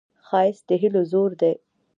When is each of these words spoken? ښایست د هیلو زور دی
ښایست 0.27 0.63
د 0.67 0.69
هیلو 0.81 1.01
زور 1.11 1.31
دی 1.41 1.53